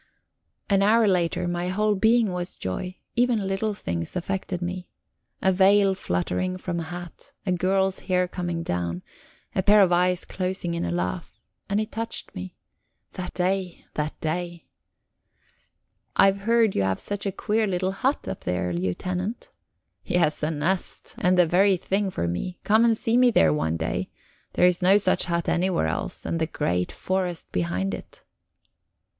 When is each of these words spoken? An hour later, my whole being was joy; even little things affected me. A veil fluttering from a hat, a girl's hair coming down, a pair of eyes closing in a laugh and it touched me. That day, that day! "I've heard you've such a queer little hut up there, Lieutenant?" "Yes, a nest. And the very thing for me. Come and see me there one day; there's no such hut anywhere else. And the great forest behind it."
An 0.67 0.81
hour 0.81 1.07
later, 1.07 1.47
my 1.47 1.67
whole 1.67 1.93
being 1.93 2.31
was 2.31 2.55
joy; 2.57 2.97
even 3.15 3.45
little 3.47 3.75
things 3.75 4.15
affected 4.15 4.59
me. 4.59 4.89
A 5.43 5.51
veil 5.51 5.93
fluttering 5.93 6.57
from 6.57 6.79
a 6.79 6.85
hat, 6.85 7.33
a 7.45 7.51
girl's 7.51 7.99
hair 7.99 8.27
coming 8.27 8.63
down, 8.63 9.03
a 9.53 9.61
pair 9.61 9.79
of 9.83 9.91
eyes 9.91 10.25
closing 10.25 10.73
in 10.73 10.83
a 10.85 10.89
laugh 10.89 11.39
and 11.69 11.79
it 11.79 11.91
touched 11.91 12.33
me. 12.33 12.55
That 13.11 13.35
day, 13.35 13.85
that 13.93 14.19
day! 14.21 14.65
"I've 16.15 16.39
heard 16.49 16.73
you've 16.73 16.99
such 16.99 17.27
a 17.27 17.31
queer 17.31 17.67
little 17.67 17.91
hut 17.91 18.27
up 18.27 18.39
there, 18.43 18.73
Lieutenant?" 18.73 19.51
"Yes, 20.03 20.41
a 20.41 20.49
nest. 20.49 21.13
And 21.19 21.37
the 21.37 21.45
very 21.45 21.77
thing 21.77 22.09
for 22.09 22.27
me. 22.27 22.57
Come 22.63 22.83
and 22.85 22.97
see 22.97 23.17
me 23.17 23.29
there 23.29 23.53
one 23.53 23.77
day; 23.77 24.09
there's 24.53 24.81
no 24.81 24.97
such 24.97 25.25
hut 25.25 25.47
anywhere 25.47 25.85
else. 25.85 26.25
And 26.25 26.41
the 26.41 26.47
great 26.47 26.91
forest 26.91 27.51
behind 27.51 27.93
it." 27.93 28.23